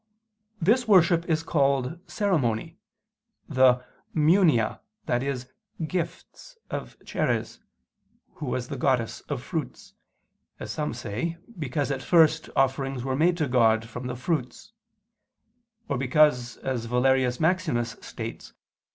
This 0.59 0.87
worship 0.87 1.29
is 1.29 1.43
called 1.43 1.99
"ceremony," 2.09 2.79
the 3.47 3.85
munia, 4.15 4.79
i.e. 5.07 5.35
gifts, 5.85 6.57
of 6.71 6.97
Ceres 7.05 7.59
(who 8.37 8.47
was 8.47 8.67
the 8.69 8.77
goddess 8.77 9.21
of 9.29 9.43
fruits), 9.43 9.93
as 10.59 10.71
some 10.71 10.95
say: 10.95 11.37
because, 11.59 11.91
at 11.91 12.01
first, 12.01 12.49
offerings 12.55 13.03
were 13.03 13.15
made 13.15 13.37
to 13.37 13.47
God 13.47 13.87
from 13.87 14.07
the 14.07 14.15
fruits: 14.15 14.73
or 15.87 15.99
because, 15.99 16.57
as 16.57 16.85
Valerius 16.85 17.39
Maximus 17.39 17.91
states 18.01 18.47
[*Fact. 18.47 18.57